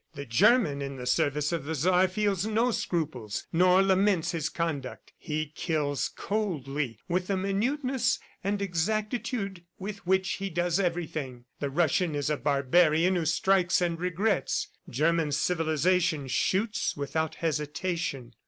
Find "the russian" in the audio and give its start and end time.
11.59-12.15